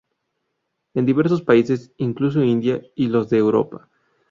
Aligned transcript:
En 0.95 1.05
diversos 1.05 1.43
países, 1.43 1.91
incluso 1.97 2.41
India, 2.43 2.81
y 2.95 3.07
los 3.09 3.29
de 3.29 3.37
Europa. 3.37 3.87